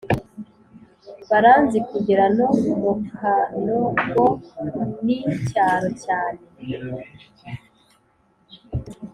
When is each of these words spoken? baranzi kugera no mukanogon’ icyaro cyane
baranzi 1.29 1.79
kugera 1.89 2.25
no 2.37 2.47
mukanogon’ 2.81 5.07
icyaro 5.35 5.87
cyane 6.03 6.41